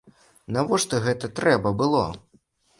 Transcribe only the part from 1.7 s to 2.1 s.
было?